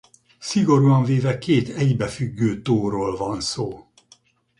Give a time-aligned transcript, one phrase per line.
[0.39, 3.87] Szigorúan véve két egybefüggő tóról van szó.